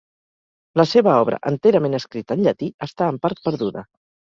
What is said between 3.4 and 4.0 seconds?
perduda.